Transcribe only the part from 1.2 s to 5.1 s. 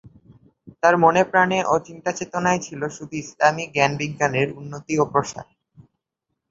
প্রাণে ও চিন্তা-চেতনায় ছিল শুধু ইসলামি জ্ঞান-বিজ্ঞানের উন্নতি ও